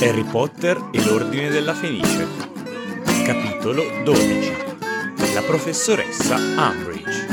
[0.00, 2.28] Harry Potter e l'Ordine della Fenice.
[3.24, 4.52] Capitolo 12.
[5.32, 7.25] La professoressa Umbridge.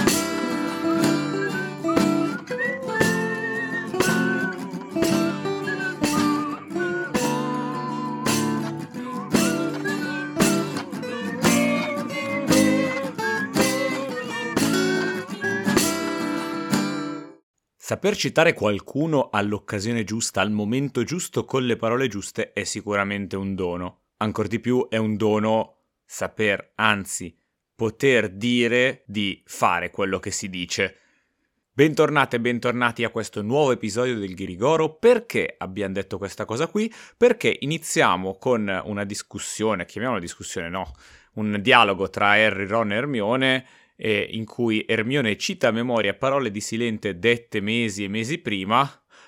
[17.94, 23.54] Saper citare qualcuno all'occasione giusta, al momento giusto, con le parole giuste è sicuramente un
[23.54, 24.06] dono.
[24.18, 27.38] Ancor di più è un dono saper, anzi,
[27.76, 30.98] poter dire di fare quello che si dice.
[31.72, 34.96] Bentornate e bentornati a questo nuovo episodio del Ghirigoro.
[34.96, 36.92] Perché abbiamo detto questa cosa qui?
[37.16, 40.94] Perché iniziamo con una discussione, chiamiamola discussione, no,
[41.34, 43.66] un dialogo tra Harry, Ron e Hermione
[44.06, 48.86] eh, in cui Ermione cita a memoria parole di Silente dette mesi e mesi prima,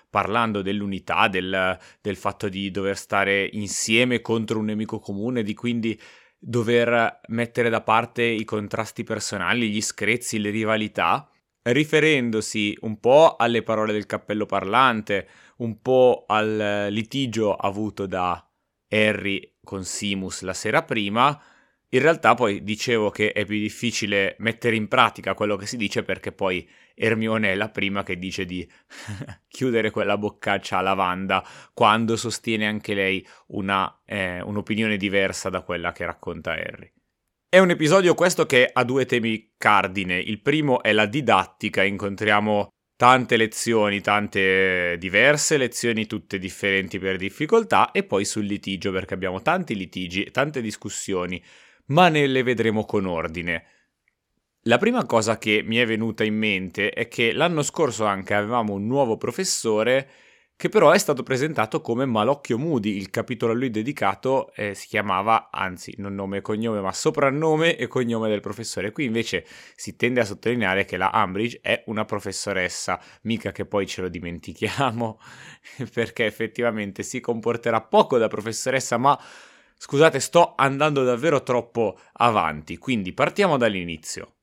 [0.09, 5.97] parlando dell'unità, del, del fatto di dover stare insieme contro un nemico comune, di quindi
[6.37, 11.29] dover mettere da parte i contrasti personali, gli screzi, le rivalità,
[11.61, 15.27] riferendosi un po' alle parole del cappello parlante,
[15.59, 18.45] un po' al litigio avuto da
[18.89, 21.41] Harry con Simus la sera prima,
[21.95, 26.03] in realtà poi dicevo che è più difficile mettere in pratica quello che si dice
[26.03, 28.67] perché poi Ermione è la prima che dice di
[29.47, 35.93] chiudere quella boccaccia a lavanda quando sostiene anche lei una, eh, un'opinione diversa da quella
[35.93, 36.91] che racconta Harry.
[37.47, 40.17] È un episodio questo che ha due temi cardine.
[40.17, 47.91] Il primo è la didattica, incontriamo tante lezioni, tante diverse lezioni, tutte differenti per difficoltà,
[47.91, 51.41] e poi sul litigio, perché abbiamo tanti litigi, tante discussioni
[51.87, 53.65] ma ne le vedremo con ordine.
[54.67, 58.73] La prima cosa che mi è venuta in mente è che l'anno scorso anche avevamo
[58.73, 60.09] un nuovo professore
[60.57, 64.87] che però è stato presentato come Malocchio Moody, il capitolo a lui dedicato eh, si
[64.87, 68.93] chiamava, anzi non nome e cognome, ma soprannome e cognome del professore.
[68.93, 73.85] Qui invece si tende a sottolineare che la Umbridge è una professoressa, mica che poi
[73.85, 75.19] ce lo dimentichiamo,
[75.93, 79.19] perché effettivamente si comporterà poco da professoressa, ma
[79.77, 84.37] Scusate, sto andando davvero troppo avanti, quindi partiamo dall'inizio.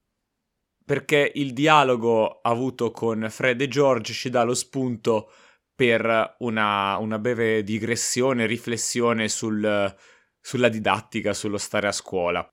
[0.84, 5.30] Perché il dialogo avuto con Fred e George ci dà lo spunto
[5.74, 9.96] per una, una breve digressione, riflessione sul,
[10.40, 12.46] sulla didattica, sullo stare a scuola.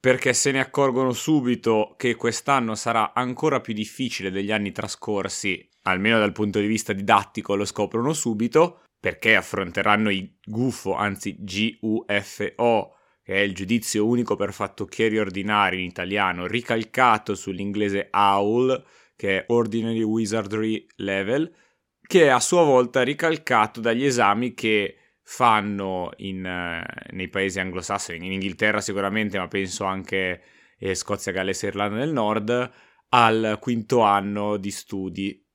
[0.00, 6.18] Perché se ne accorgono subito che quest'anno sarà ancora più difficile degli anni trascorsi, almeno
[6.18, 13.34] dal punto di vista didattico lo scoprono subito, perché affronteranno i GUFO, anzi G-U-F-O, che
[13.34, 18.84] è il giudizio unico per fattocchieri ordinari in italiano, ricalcato sull'inglese OWL,
[19.16, 21.52] che è Ordinary Wizardry Level,
[22.00, 28.24] che è a sua volta ricalcato dagli esami che fanno in, uh, nei paesi anglosassoni,
[28.24, 30.42] in Inghilterra sicuramente, ma penso anche
[30.78, 32.72] eh, Scozia, Galles e Irlanda del Nord,
[33.08, 35.45] al quinto anno di studi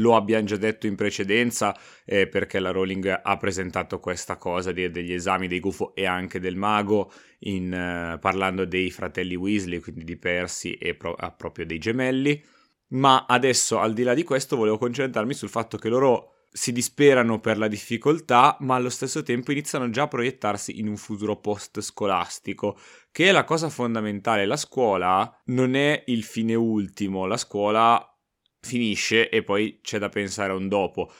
[0.00, 4.90] lo abbiamo già detto in precedenza eh, perché la Rowling ha presentato questa cosa di,
[4.90, 10.04] degli esami dei gufo e anche del mago in, uh, parlando dei fratelli Weasley, quindi
[10.04, 12.42] di Percy e pro- ah, proprio dei gemelli.
[12.88, 17.38] Ma adesso, al di là di questo, volevo concentrarmi sul fatto che loro si disperano
[17.38, 22.76] per la difficoltà, ma allo stesso tempo iniziano già a proiettarsi in un futuro post-scolastico,
[23.12, 24.46] che è la cosa fondamentale.
[24.46, 28.09] La scuola non è il fine ultimo, la scuola
[28.60, 31.10] finisce e poi c'è da pensare a un dopo.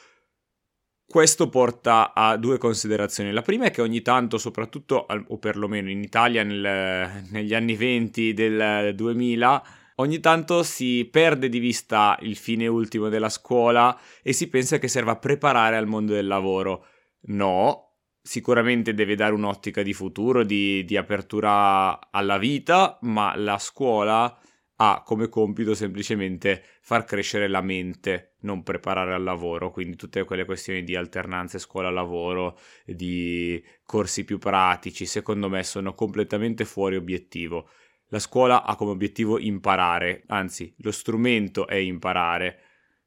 [1.11, 3.33] Questo porta a due considerazioni.
[3.33, 8.33] La prima è che ogni tanto, soprattutto, o perlomeno in Italia nel, negli anni 20
[8.33, 9.65] del 2000,
[9.97, 14.87] ogni tanto si perde di vista il fine ultimo della scuola e si pensa che
[14.87, 16.87] serva a preparare al mondo del lavoro.
[17.23, 24.39] No, sicuramente deve dare un'ottica di futuro, di, di apertura alla vita, ma la scuola
[24.83, 30.47] ha come compito semplicemente far crescere la mente, non preparare al lavoro, quindi tutte quelle
[30.47, 37.69] questioni di alternanze scuola-lavoro, di corsi più pratici, secondo me sono completamente fuori obiettivo.
[38.09, 42.61] La scuola ha come obiettivo imparare, anzi lo strumento è imparare.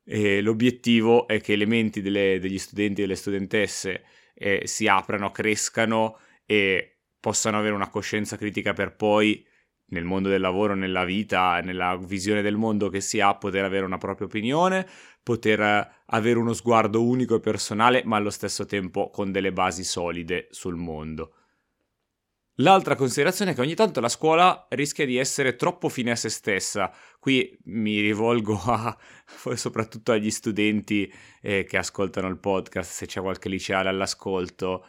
[0.06, 4.04] E l'obiettivo è che le menti delle, degli studenti e delle studentesse
[4.36, 9.44] eh, si aprano, crescano e possano avere una coscienza critica per poi
[9.88, 13.86] nel mondo del lavoro, nella vita, nella visione del mondo che si ha, poter avere
[13.86, 14.88] una propria opinione,
[15.22, 19.84] poter eh, avere uno sguardo unico e personale, ma allo stesso tempo con delle basi
[19.84, 21.34] solide sul mondo.
[22.58, 26.30] L'altra considerazione è che ogni tanto la scuola rischia di essere troppo fine a se
[26.30, 26.94] stessa.
[27.20, 28.96] Qui mi rivolgo a,
[29.56, 34.86] soprattutto agli studenti eh, che ascoltano il podcast, se c'è qualche liceale all'ascolto.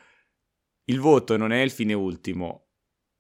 [0.85, 2.64] Il voto non è il fine ultimo.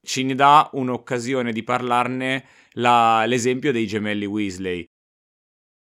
[0.04, 4.84] Ci ne dà un'occasione di parlarne la, l'esempio dei gemelli Weasley.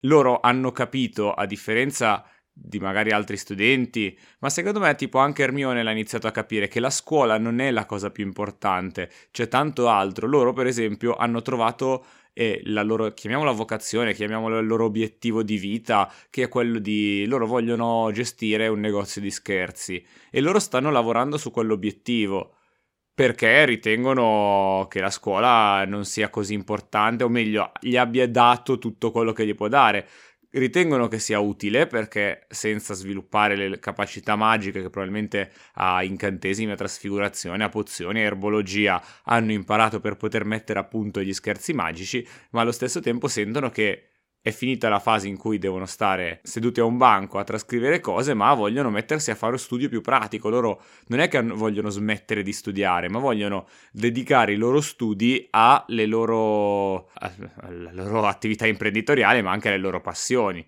[0.07, 2.25] Loro hanno capito, a differenza
[2.59, 6.81] di magari altri studenti, ma secondo me tipo anche Hermione l'ha iniziato a capire che
[6.81, 10.27] la scuola non è la cosa più importante, c'è tanto altro.
[10.27, 15.59] Loro per esempio hanno trovato eh, la loro, chiamiamola vocazione, chiamiamolo il loro obiettivo di
[15.59, 20.91] vita, che è quello di loro vogliono gestire un negozio di scherzi e loro stanno
[20.91, 22.56] lavorando su quell'obiettivo
[23.17, 29.11] perché ritengono che la scuola non sia così importante, o meglio, gli abbia dato tutto
[29.11, 30.07] quello che gli può dare.
[30.51, 36.77] Ritengono che sia utile perché senza sviluppare le capacità magiche che probabilmente a incantesimi, a
[36.77, 42.27] trasfigurazione, a pozioni, a erbologia hanno imparato per poter mettere a punto gli scherzi magici,
[42.51, 44.16] ma allo stesso tempo sentono che
[44.47, 48.33] è finita la fase in cui devono stare seduti a un banco a trascrivere cose,
[48.33, 50.49] ma vogliono mettersi a fare studio più pratico.
[50.49, 56.07] Loro non è che vogliono smettere di studiare, ma vogliono dedicare i loro studi alle
[56.07, 60.65] loro, alle loro attività imprenditoriali, ma anche alle loro passioni.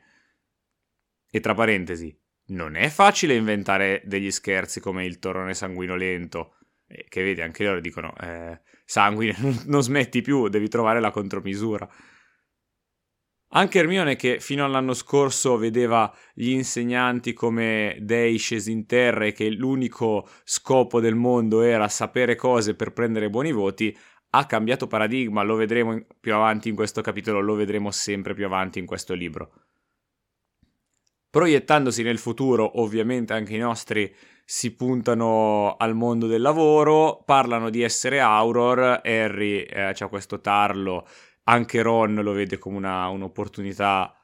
[1.31, 2.13] E tra parentesi,
[2.47, 6.57] non è facile inventare degli scherzi come il torrone sanguinolento,
[6.89, 9.37] eh, che vedi, anche loro dicono, eh, sanguine,
[9.67, 11.89] non smetti più, devi trovare la contromisura.
[13.51, 19.33] Anche Hermione che fino all'anno scorso vedeva gli insegnanti come dei scesi in terra e
[19.33, 23.97] che l'unico scopo del mondo era sapere cose per prendere buoni voti,
[24.31, 28.79] ha cambiato paradigma, lo vedremo più avanti in questo capitolo, lo vedremo sempre più avanti
[28.79, 29.53] in questo libro.
[31.31, 34.15] Proiettandosi nel futuro, ovviamente anche i nostri
[34.45, 41.07] si puntano al mondo del lavoro, parlano di essere Auror, Harry eh, c'ha questo tarlo
[41.49, 44.15] anche Ron lo vede come una, un'opportunità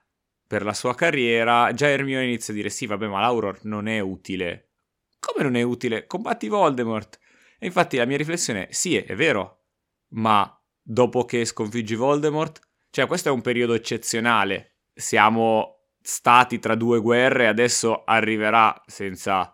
[0.46, 1.72] per la sua carriera.
[1.72, 4.70] Già Hermione inizia a dire: Sì, vabbè, ma l'Auror non è utile.
[5.18, 6.06] Come non è utile?
[6.06, 7.18] Combatti Voldemort.
[7.58, 9.64] E infatti la mia riflessione è: sì, è vero,
[10.10, 10.50] ma
[10.82, 12.60] dopo che sconfiggi Voldemort,
[12.90, 14.80] cioè questo è un periodo eccezionale.
[14.92, 19.53] Siamo stati tra due guerre, adesso arriverà senza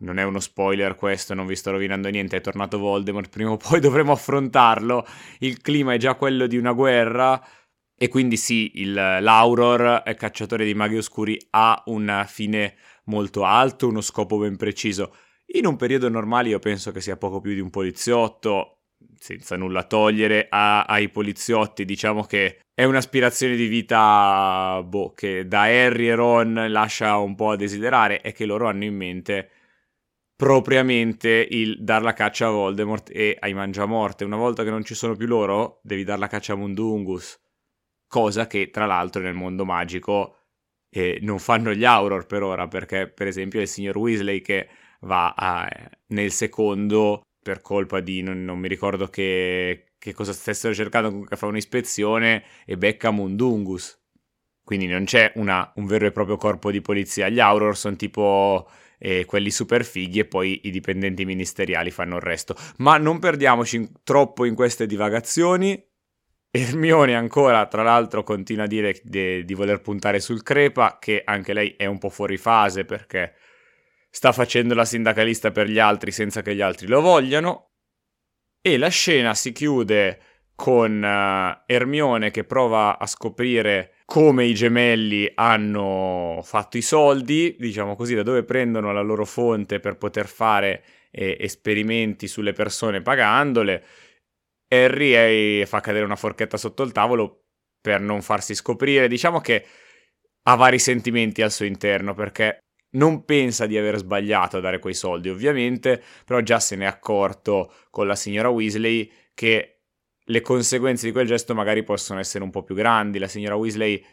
[0.00, 3.56] non è uno spoiler questo, non vi sto rovinando niente, è tornato Voldemort, prima o
[3.56, 5.06] poi dovremo affrontarlo,
[5.40, 7.42] il clima è già quello di una guerra
[8.00, 14.00] e quindi sì, il, l'Auror, cacciatore di maghi oscuri, ha una fine molto alto, uno
[14.00, 15.14] scopo ben preciso.
[15.54, 18.82] In un periodo normale io penso che sia poco più di un poliziotto,
[19.18, 25.62] senza nulla togliere a, ai poliziotti, diciamo che è un'aspirazione di vita boh, che da
[25.62, 29.50] Harry e Ron lascia un po' a desiderare e che loro hanno in mente
[30.38, 34.22] propriamente il dar la caccia a Voldemort e ai Mangiamorte.
[34.24, 37.40] Una volta che non ci sono più loro, devi dar la caccia a Mundungus.
[38.06, 40.36] Cosa che, tra l'altro, nel mondo magico
[40.90, 44.68] eh, non fanno gli Auror per ora, perché, per esempio, il signor Weasley che
[45.00, 45.68] va a,
[46.08, 51.36] nel secondo per colpa di non, non mi ricordo che, che, cosa stessero cercando, comunque
[51.36, 54.00] fa un'ispezione e becca Mundungus.
[54.62, 57.28] Quindi non c'è una, un vero e proprio corpo di polizia.
[57.28, 58.68] Gli Auror sono tipo
[58.98, 62.56] e quelli super fighi e poi i dipendenti ministeriali fanno il resto.
[62.78, 65.82] Ma non perdiamoci in, troppo in queste divagazioni.
[66.50, 71.52] Ermione ancora, tra l'altro, continua a dire di, di voler puntare sul Crepa, che anche
[71.52, 73.34] lei è un po' fuori fase perché
[74.10, 77.66] sta facendo la sindacalista per gli altri senza che gli altri lo vogliano.
[78.60, 80.20] E la scena si chiude
[80.60, 87.94] con uh, Ermione che prova a scoprire come i gemelli hanno fatto i soldi, diciamo
[87.94, 93.84] così, da dove prendono la loro fonte per poter fare eh, esperimenti sulle persone pagandole.
[94.66, 95.14] Harry
[95.60, 97.44] eh, fa cadere una forchetta sotto il tavolo
[97.80, 99.06] per non farsi scoprire.
[99.06, 99.64] Diciamo che
[100.42, 102.64] ha vari sentimenti al suo interno perché
[102.96, 106.88] non pensa di aver sbagliato a dare quei soldi, ovviamente, però già se ne è
[106.88, 109.77] accorto con la signora Weasley che
[110.28, 113.18] le conseguenze di quel gesto magari possono essere un po' più grandi.
[113.18, 114.04] La signora Weasley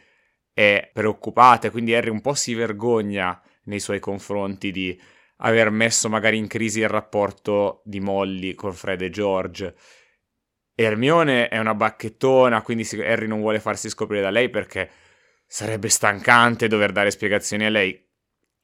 [0.52, 4.98] è preoccupata, quindi Harry un po' si vergogna nei suoi confronti di
[5.38, 9.74] aver messo magari in crisi il rapporto di Molly con Fred e George.
[10.74, 14.90] Hermione è una bacchettona, quindi Harry non vuole farsi scoprire da lei perché
[15.46, 18.04] sarebbe stancante dover dare spiegazioni a lei.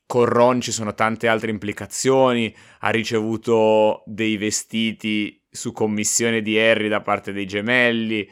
[0.06, 6.88] Con Ron ci sono tante altre implicazioni, ha ricevuto dei vestiti su commissione di Harry
[6.88, 8.26] da parte dei gemelli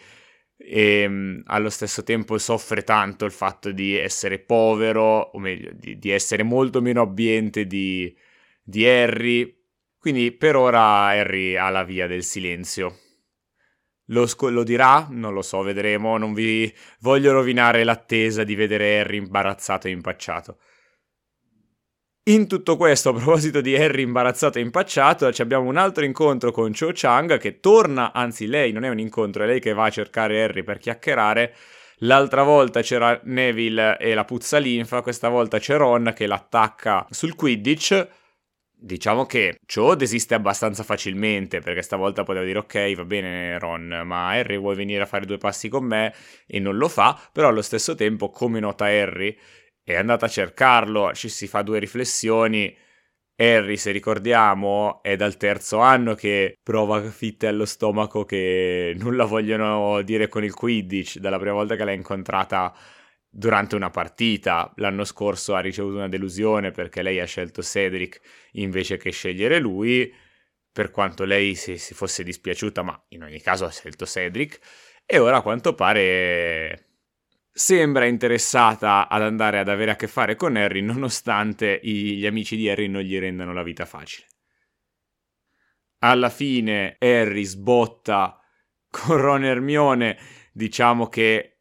[0.57, 5.99] e ehm, allo stesso tempo soffre tanto il fatto di essere povero, o meglio, di,
[5.99, 8.15] di essere molto meno abbiente di,
[8.63, 9.59] di Harry.
[9.99, 12.99] Quindi per ora Harry ha la via del silenzio.
[14.07, 15.07] Lo, sc- lo, dirà?
[15.11, 16.19] Non lo so, vedremo.
[16.19, 20.59] Non vi voglio rovinare l'attesa di vedere Harry imbarazzato e impacciato.
[22.25, 26.73] In tutto questo, a proposito di Harry imbarazzato e impacciato, abbiamo un altro incontro con
[26.79, 29.91] Cho Chang che torna, anzi lei non è un incontro, è lei che va a
[29.91, 31.55] cercare Harry per chiacchierare.
[32.01, 37.35] L'altra volta c'era Neville e la puzza linfa, questa volta c'è Ron che l'attacca sul
[37.35, 38.09] Quidditch.
[38.83, 44.29] Diciamo che Cho desiste abbastanza facilmente perché stavolta poteva dire ok va bene Ron ma
[44.31, 46.15] Harry vuoi venire a fare due passi con me
[46.47, 49.37] e non lo fa però allo stesso tempo come nota Harry
[49.93, 52.77] è andata a cercarlo, ci si fa due riflessioni.
[53.37, 60.03] Harry, se ricordiamo, è dal terzo anno che prova fitte allo stomaco che nulla vogliono
[60.03, 62.75] dire con il Quidditch, dalla prima volta che l'ha incontrata
[63.31, 64.71] durante una partita.
[64.77, 68.21] L'anno scorso ha ricevuto una delusione perché lei ha scelto Cedric
[68.53, 70.13] invece che scegliere lui,
[70.73, 74.59] per quanto lei si, si fosse dispiaciuta, ma in ogni caso ha scelto Cedric.
[75.07, 76.90] E ora a quanto pare
[77.53, 82.69] sembra interessata ad andare ad avere a che fare con Harry nonostante gli amici di
[82.69, 84.27] Harry non gli rendano la vita facile.
[85.99, 88.41] Alla fine Harry sbotta
[88.89, 90.17] con Ron Hermione,
[90.53, 91.61] diciamo che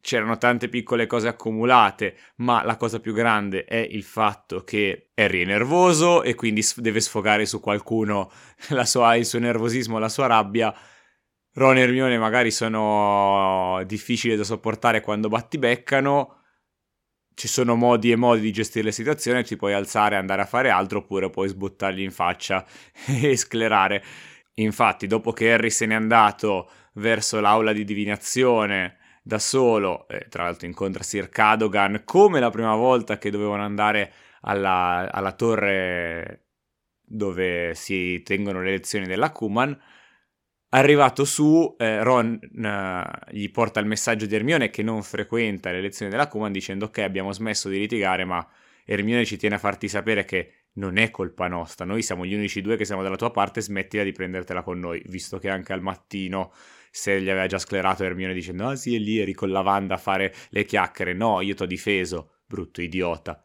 [0.00, 5.42] c'erano tante piccole cose accumulate, ma la cosa più grande è il fatto che Harry
[5.42, 8.30] è nervoso e quindi deve sfogare su qualcuno
[8.84, 10.74] sua, il suo nervosismo, la sua rabbia
[11.54, 16.40] Ron e Hermione magari sono difficili da sopportare quando battibeccano.
[17.34, 20.46] Ci sono modi e modi di gestire le situazioni, ti puoi alzare e andare a
[20.46, 22.64] fare altro oppure puoi sbuttargli in faccia
[23.06, 24.02] e sclerare.
[24.54, 30.44] Infatti, dopo che Harry se n'è andato verso l'aula di divinazione da solo, eh, tra
[30.44, 36.46] l'altro incontra Sir Cadogan come la prima volta che dovevano andare alla, alla torre
[37.00, 39.76] dove si tengono le lezioni della Kuman
[40.76, 45.80] Arrivato su, eh, Ron eh, gli porta il messaggio di Hermione che non frequenta le
[45.80, 48.44] lezioni della Kuman dicendo ok abbiamo smesso di litigare ma
[48.84, 52.60] Hermione ci tiene a farti sapere che non è colpa nostra, noi siamo gli unici
[52.60, 55.80] due che siamo dalla tua parte, smettila di prendertela con noi, visto che anche al
[55.80, 56.52] mattino
[56.90, 59.94] se gli aveva già sclerato Hermione dicendo ah sì è lì eri con la Wanda
[59.94, 63.40] a fare le chiacchiere, no io t'ho difeso, brutto idiota.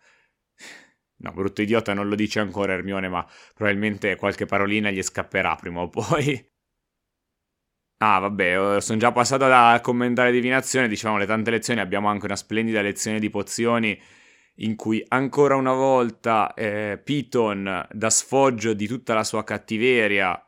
[1.22, 5.82] No, brutto idiota non lo dice ancora Hermione, ma probabilmente qualche parolina gli scapperà prima
[5.82, 6.49] o poi.
[8.02, 12.38] Ah, vabbè, sono già passato da commentare divinazione, diciamo le tante lezioni, abbiamo anche una
[12.38, 14.00] splendida lezione di pozioni
[14.62, 20.42] in cui ancora una volta eh, Piton dà sfoggio di tutta la sua cattiveria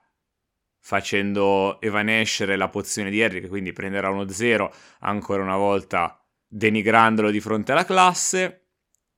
[0.80, 7.42] facendo evanescere la pozione di che quindi prenderà uno zero, ancora una volta denigrandolo di
[7.42, 8.68] fronte alla classe,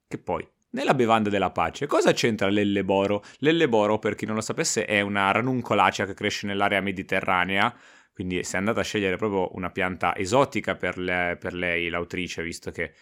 [0.08, 3.24] che poi nella bevanda della pace, cosa c'entra l'elleboro?
[3.40, 7.74] L'elleboro, per chi non lo sapesse, è una ranuncolacea che cresce nell'area mediterranea,
[8.14, 12.44] quindi si è andata a scegliere proprio una pianta esotica per, le, per lei, l'autrice,
[12.44, 12.94] visto che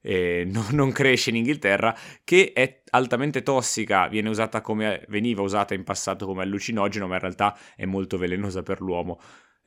[0.00, 5.74] eh, no, non cresce in Inghilterra, che è altamente tossica, viene usata come, veniva usata
[5.74, 9.20] in passato come allucinogeno, ma in realtà è molto velenosa per l'uomo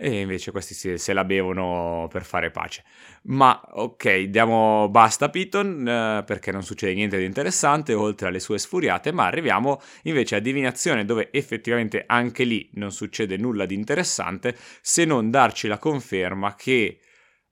[0.03, 2.83] e invece questi se, se, la bevono per fare pace.
[3.23, 8.41] Ma ok, diamo basta a Piton eh, perché non succede niente di interessante oltre alle
[8.41, 13.75] sue sfuriate, ma arriviamo invece a divinazione dove effettivamente anche lì non succede nulla di
[13.75, 16.99] interessante se non darci la conferma che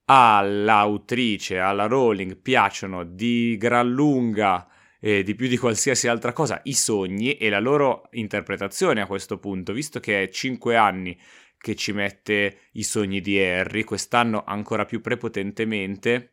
[0.04, 4.66] all'autrice, alla Rowling piacciono di gran lunga
[5.00, 9.38] e di più di qualsiasi altra cosa i sogni e la loro interpretazione a questo
[9.38, 11.18] punto, visto che è 5 anni
[11.62, 16.32] che ci mette i sogni di Harry, quest'anno ancora più prepotentemente.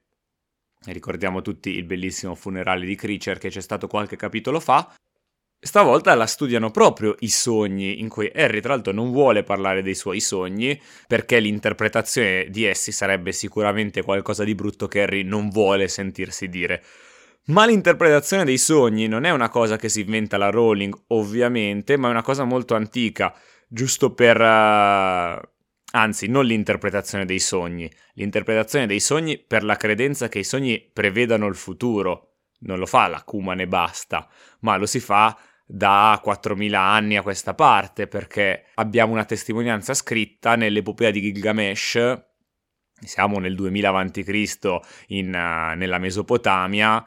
[0.86, 4.91] Ricordiamo tutti il bellissimo funerale di Creature che c'è stato qualche capitolo fa.
[5.62, 9.93] Stavolta la studiano proprio i sogni, in cui Harry tra l'altro non vuole parlare dei
[9.93, 15.88] suoi sogni, perché l'interpretazione di essi sarebbe sicuramente qualcosa di brutto che Harry non vuole
[15.88, 16.83] sentirsi dire.
[17.48, 22.07] Ma l'interpretazione dei sogni non è una cosa che si inventa la Rowling, ovviamente, ma
[22.07, 23.36] è una cosa molto antica
[23.69, 24.39] giusto per...
[24.39, 25.39] Uh,
[25.91, 31.47] anzi, non l'interpretazione dei sogni, l'interpretazione dei sogni per la credenza che i sogni prevedano
[31.47, 32.25] il futuro.
[32.61, 34.27] Non lo fa la Kuman e basta,
[34.61, 40.55] ma lo si fa da 4.000 anni a questa parte, perché abbiamo una testimonianza scritta
[40.55, 42.25] nell'epopea di Gilgamesh,
[43.01, 44.63] siamo nel 2000 a.C.
[44.65, 47.05] Uh, nella Mesopotamia,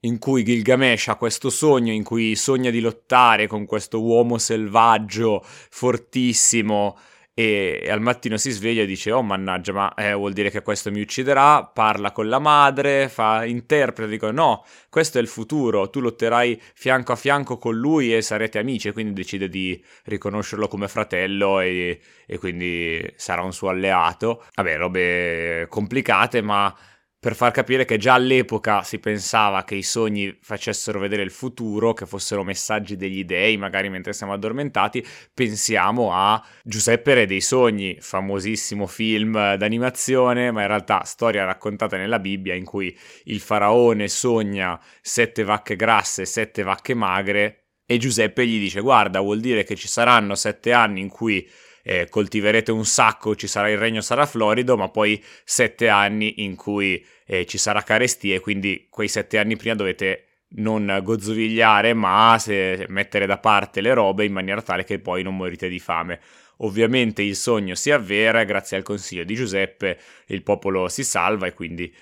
[0.00, 5.42] in cui Gilgamesh ha questo sogno in cui sogna di lottare con questo uomo selvaggio
[5.44, 6.96] fortissimo
[7.32, 10.90] e al mattino si sveglia e dice oh mannaggia ma eh, vuol dire che questo
[10.90, 16.00] mi ucciderà, parla con la madre, fa, interpreta, dico no, questo è il futuro, tu
[16.00, 20.88] lotterai fianco a fianco con lui e sarete amici e quindi decide di riconoscerlo come
[20.88, 24.44] fratello e, e quindi sarà un suo alleato.
[24.54, 26.74] Vabbè, robe complicate ma
[27.20, 31.92] per far capire che già all'epoca si pensava che i sogni facessero vedere il futuro,
[31.92, 37.98] che fossero messaggi degli dei, magari mentre siamo addormentati, pensiamo a Giuseppe Re dei Sogni,
[38.00, 44.80] famosissimo film d'animazione, ma in realtà storia raccontata nella Bibbia in cui il faraone sogna
[45.02, 49.74] sette vacche grasse e sette vacche magre e Giuseppe gli dice guarda vuol dire che
[49.74, 51.44] ci saranno sette anni in cui
[51.82, 56.56] eh, coltiverete un sacco, ci sarà il regno sarà florido, ma poi sette anni in
[56.56, 62.36] cui eh, ci sarà carestia e quindi quei sette anni prima dovete non gozzovigliare, ma
[62.38, 66.20] se, mettere da parte le robe in maniera tale che poi non morite di fame.
[66.62, 71.54] Ovviamente il sogno si avvera grazie al consiglio di Giuseppe il popolo si salva e
[71.54, 71.92] quindi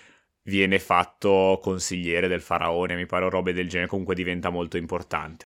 [0.43, 5.48] viene fatto consigliere del faraone, mi pare robe del genere, comunque diventa molto importante.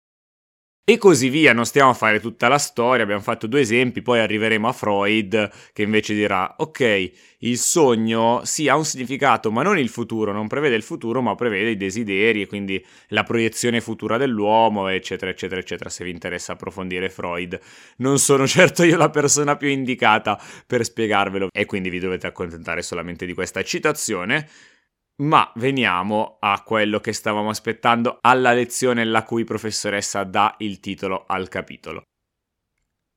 [0.89, 4.19] E così via, non stiamo a fare tutta la storia, abbiamo fatto due esempi, poi
[4.19, 9.77] arriveremo a Freud che invece dirà, ok, il sogno sì ha un significato, ma non
[9.77, 14.15] il futuro, non prevede il futuro, ma prevede i desideri e quindi la proiezione futura
[14.15, 17.59] dell'uomo, eccetera, eccetera, eccetera, se vi interessa approfondire Freud.
[17.97, 22.81] Non sono certo io la persona più indicata per spiegarvelo e quindi vi dovete accontentare
[22.81, 24.47] solamente di questa citazione.
[25.17, 31.25] Ma veniamo a quello che stavamo aspettando alla lezione la cui professoressa dà il titolo
[31.25, 32.03] al capitolo.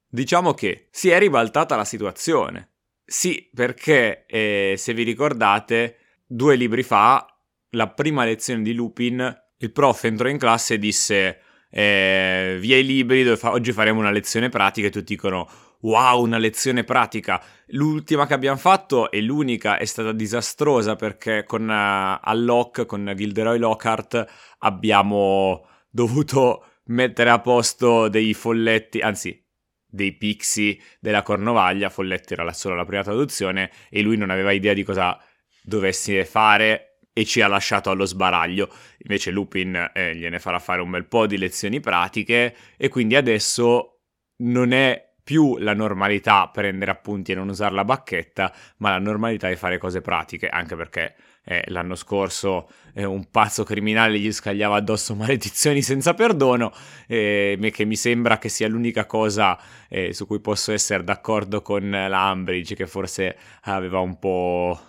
[0.08, 2.70] Diciamo che si è ribaltata la situazione.
[3.04, 7.26] Sì, perché eh, se vi ricordate, due libri fa,
[7.70, 11.40] la prima lezione di Lupin, il prof entrò in classe e disse
[11.70, 15.48] eh, via i libri, fa- oggi faremo una lezione pratica e tutti dicono
[15.80, 17.42] wow, una lezione pratica.
[17.68, 23.58] L'ultima che abbiamo fatto e l'unica è stata disastrosa perché con uh, Alloc, con Gilderoy
[23.58, 24.26] Lockhart,
[24.58, 29.44] abbiamo dovuto mettere a posto dei folletti, anzi
[29.86, 34.72] dei pixie della Cornovaglia, folletti era solo la prima traduzione e lui non aveva idea
[34.72, 35.18] di cosa
[35.62, 38.72] dovesse fare e ci ha lasciato allo sbaraglio.
[38.98, 44.02] Invece Lupin eh, gliene farà fare un bel po' di lezioni pratiche e quindi adesso
[44.38, 49.48] non è più la normalità prendere appunti e non usare la bacchetta, ma la normalità
[49.48, 54.74] è fare cose pratiche, anche perché eh, l'anno scorso eh, un pazzo criminale gli scagliava
[54.74, 56.72] addosso maledizioni senza perdono,
[57.06, 59.56] eh, che mi sembra che sia l'unica cosa
[59.88, 64.80] eh, su cui posso essere d'accordo con la Ambridge, che forse aveva un po'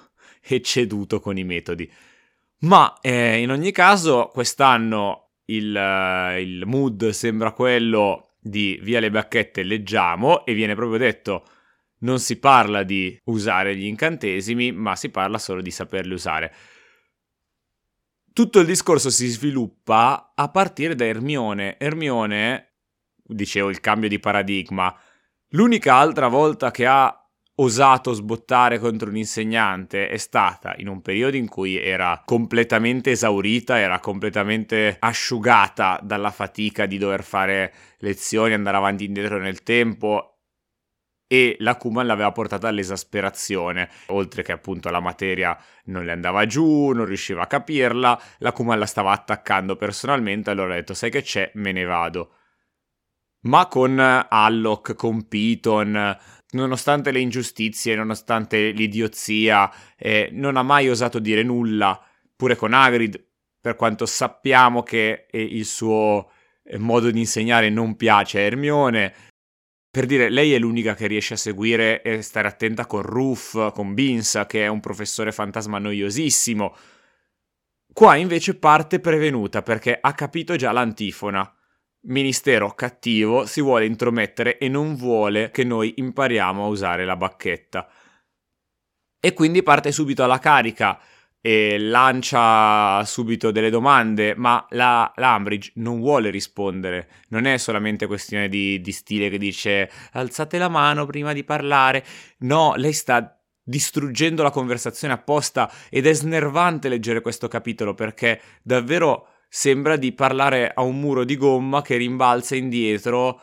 [0.41, 1.87] ecceduto con i metodi.
[2.61, 9.11] Ma eh, in ogni caso, quest'anno il, eh, il mood sembra quello di via le
[9.11, 11.45] bacchette leggiamo e viene proprio detto
[12.01, 16.53] non si parla di usare gli incantesimi, ma si parla solo di saperli usare.
[18.33, 21.77] Tutto il discorso si sviluppa a partire da Ermione.
[21.77, 22.75] Ermione,
[23.21, 24.97] dicevo, il cambio di paradigma.
[25.49, 27.20] L'unica altra volta che ha
[27.61, 33.79] osato sbottare contro un insegnante è stata in un periodo in cui era completamente esaurita,
[33.79, 40.31] era completamente asciugata dalla fatica di dover fare lezioni, andare avanti e indietro nel tempo
[41.27, 46.91] e la Kuman l'aveva portata all'esasperazione, oltre che appunto la materia non le andava giù,
[46.91, 51.21] non riusciva a capirla, la Kuman la stava attaccando personalmente, allora ha detto sai che
[51.21, 52.33] c'è, me ne vado.
[53.43, 56.17] Ma con Alloc, con Piton,
[56.51, 62.03] nonostante le ingiustizie, nonostante l'idiozia, eh, non ha mai osato dire nulla,
[62.35, 63.23] pure con Hagrid,
[63.59, 66.31] per quanto sappiamo che eh, il suo
[66.63, 69.13] eh, modo di insegnare non piace a Hermione.
[69.89, 73.93] Per dire, lei è l'unica che riesce a seguire e stare attenta con Ruff, con
[73.93, 76.75] Binsa, che è un professore fantasma noiosissimo.
[77.93, 81.53] Qua invece parte prevenuta perché ha capito già l'antifona
[82.03, 87.87] ministero cattivo si vuole intromettere e non vuole che noi impariamo a usare la bacchetta.
[89.19, 90.99] E quindi parte subito alla carica
[91.43, 97.07] e lancia subito delle domande, ma la, la Ambridge non vuole rispondere.
[97.29, 102.05] Non è solamente questione di, di stile che dice alzate la mano prima di parlare.
[102.39, 109.27] No, lei sta distruggendo la conversazione apposta ed è snervante leggere questo capitolo perché davvero
[109.53, 113.41] sembra di parlare a un muro di gomma che rimbalza indietro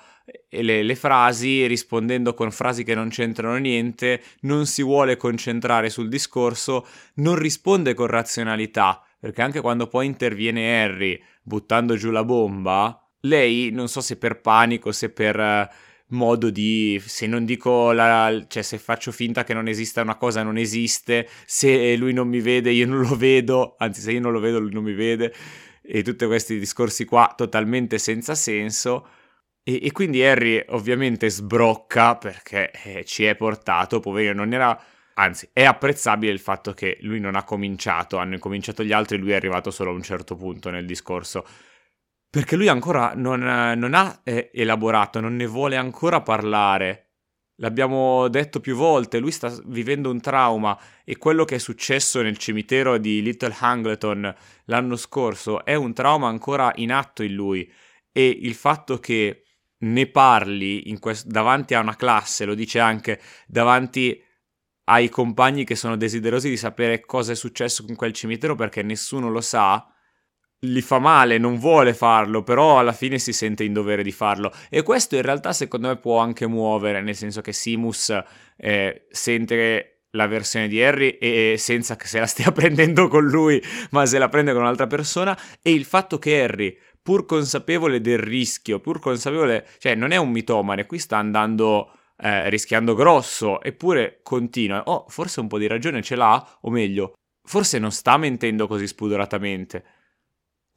[0.48, 6.08] le, le, frasi rispondendo con frasi che non c'entrano niente, non si vuole concentrare sul
[6.08, 13.06] discorso, non risponde con razionalità, perché anche quando poi interviene Harry buttando giù la bomba,
[13.20, 15.68] lei, non so se per panico, se per
[16.10, 20.42] modo di se non dico la, cioè se faccio finta che non esista una cosa
[20.42, 24.32] non esiste se lui non mi vede io non lo vedo anzi se io non
[24.32, 25.34] lo vedo lui non mi vede
[25.88, 29.08] e tutti questi discorsi qua totalmente senza senso
[29.62, 34.78] e, e quindi Harry ovviamente sbrocca perché eh, ci è portato poverino non era
[35.14, 39.30] anzi è apprezzabile il fatto che lui non ha cominciato hanno incominciato gli altri lui
[39.30, 41.44] è arrivato solo a un certo punto nel discorso
[42.30, 47.07] perché lui ancora non, non ha eh, elaborato, non ne vuole ancora parlare.
[47.60, 52.38] L'abbiamo detto più volte, lui sta vivendo un trauma e quello che è successo nel
[52.38, 54.32] cimitero di Little Hangleton
[54.66, 57.68] l'anno scorso è un trauma ancora in atto in lui
[58.12, 59.42] e il fatto che
[59.78, 64.22] ne parli quest- davanti a una classe, lo dice anche davanti
[64.84, 69.30] ai compagni che sono desiderosi di sapere cosa è successo con quel cimitero perché nessuno
[69.30, 69.84] lo sa,
[70.60, 74.52] gli fa male, non vuole farlo, però alla fine si sente in dovere di farlo.
[74.68, 78.16] E questo in realtà secondo me può anche muovere, nel senso che Simus
[78.56, 83.62] eh, sente la versione di Harry e senza che se la stia prendendo con lui,
[83.90, 88.18] ma se la prende con un'altra persona, e il fatto che Harry, pur consapevole del
[88.18, 91.92] rischio, pur consapevole, cioè non è un mitomane, qui sta andando...
[92.20, 94.82] Eh, rischiando grosso, eppure continua.
[94.86, 97.12] Oh, forse un po' di ragione ce l'ha, o meglio,
[97.44, 99.84] forse non sta mentendo così spudoratamente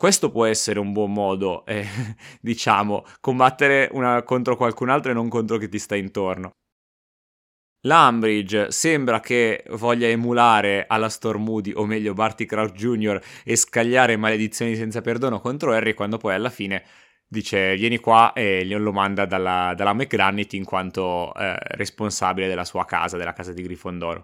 [0.02, 1.86] questo può essere un buon modo, eh,
[2.42, 6.50] diciamo, combattere una, contro qualcun altro e non contro chi ti sta intorno.
[7.82, 14.18] L'Ambridge sembra che voglia emulare alla Storm Moody, o meglio Barty Crouch Jr., e scagliare
[14.18, 16.84] maledizioni senza perdono contro Harry quando poi alla fine
[17.28, 22.86] dice vieni qua e lo manda dalla, dalla McGranit in quanto eh, responsabile della sua
[22.86, 24.24] casa, della casa di Grifondoro.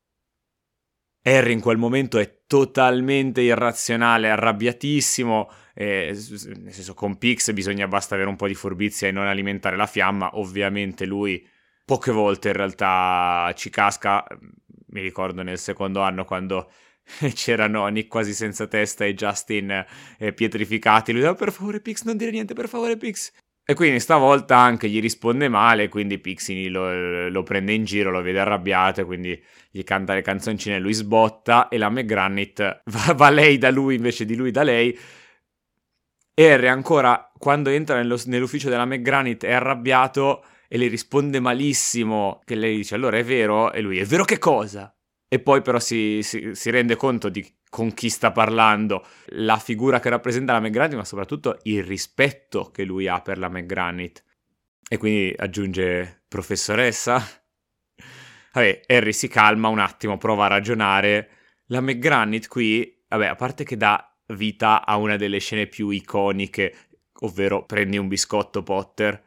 [1.22, 8.16] Harry in quel momento è totalmente irrazionale, arrabbiatissimo, eh, nel senso con Pix bisogna basta
[8.16, 11.48] avere un po' di furbizia e non alimentare la fiamma, ovviamente lui
[11.86, 14.26] poche volte in realtà ci casca,
[14.88, 16.72] mi ricordo nel secondo anno quando
[17.36, 19.86] c'erano Nick quasi senza testa e Justin
[20.18, 23.32] eh, pietrificati, lui diceva per favore Pix non dire niente, per favore Pix,
[23.64, 28.24] e quindi stavolta anche gli risponde male, quindi Pixini lo, lo, prende in giro, lo
[28.24, 33.60] vede arrabbiato, quindi gli canta le canzoncine, lui sbotta e la McGranit va, va lei
[33.60, 34.98] da lui invece di lui da lei.
[36.40, 42.54] Harry ancora, quando entra nello, nell'ufficio della McGranit, è arrabbiato e le risponde malissimo, che
[42.54, 43.72] lei dice allora è vero?
[43.72, 44.94] E lui è vero che cosa?
[45.28, 50.00] E poi però si, si, si rende conto di con chi sta parlando, la figura
[50.00, 54.24] che rappresenta la McGranit, ma soprattutto il rispetto che lui ha per la McGranit.
[54.88, 57.22] E quindi aggiunge professoressa.
[58.54, 61.30] Vabbè, Harry si calma un attimo, prova a ragionare.
[61.68, 66.74] La McGranit qui, vabbè, a parte che dà vita a una delle scene più iconiche,
[67.22, 69.24] ovvero prendi un biscotto Potter,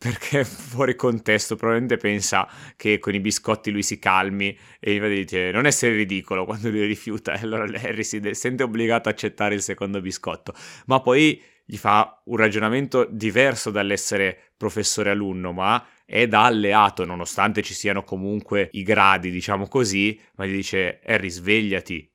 [0.00, 5.50] perché fuori contesto probabilmente pensa che con i biscotti lui si calmi e invece dice
[5.50, 9.62] non essere ridicolo quando lui rifiuta e allora Harry si sente obbligato a accettare il
[9.62, 10.54] secondo biscotto.
[10.86, 17.62] Ma poi gli fa un ragionamento diverso dall'essere professore alunno ma è da alleato nonostante
[17.62, 22.12] ci siano comunque i gradi diciamo così ma gli dice Harry svegliati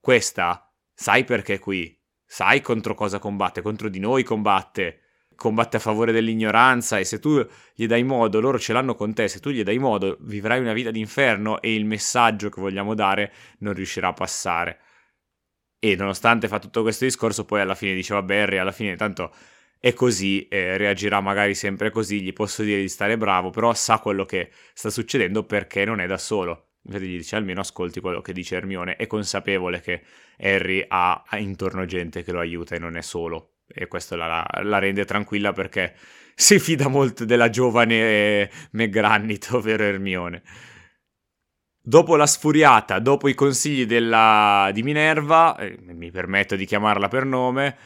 [0.00, 0.71] questa
[1.02, 5.00] sai perché è qui sai contro cosa combatte contro di noi combatte
[5.34, 9.26] combatte a favore dell'ignoranza e se tu gli dai modo, loro ce l'hanno con te,
[9.26, 13.32] se tu gli dai modo vivrai una vita d'inferno e il messaggio che vogliamo dare
[13.58, 14.78] non riuscirà a passare.
[15.80, 19.32] E nonostante fa tutto questo discorso, poi alla fine dice, vabbè Harry, alla fine tanto
[19.80, 23.98] è così, eh, reagirà magari sempre così, gli posso dire di stare bravo, però sa
[23.98, 26.71] quello che sta succedendo perché non è da solo.
[26.84, 30.02] Infatti gli dice almeno ascolti quello che dice Hermione, è consapevole che
[30.38, 34.46] Harry ha, ha intorno gente che lo aiuta e non è solo e questo la,
[34.62, 35.94] la, rende tranquilla perché
[36.34, 40.42] si fida molto della giovane McGranit, ovvero Hermione.
[41.84, 47.24] Dopo la sfuriata, dopo i consigli della, di Minerva, eh, mi permetto di chiamarla per
[47.24, 47.76] nome,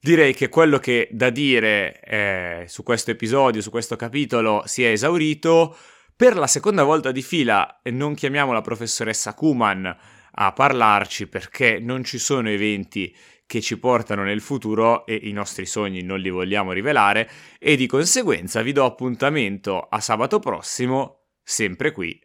[0.00, 4.88] direi che quello che da dire eh, su questo episodio, su questo capitolo, si è
[4.88, 5.76] esaurito.
[6.16, 9.96] Per la seconda volta di fila non chiamiamo la professoressa Kuman
[10.36, 13.12] a parlarci perché non ci sono eventi
[13.44, 17.88] che ci portano nel futuro e i nostri sogni non li vogliamo rivelare e di
[17.88, 22.16] conseguenza vi do appuntamento a sabato prossimo, sempre qui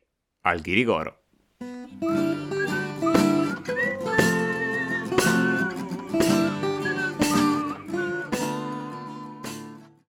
[0.42, 1.24] al Ghirigoro.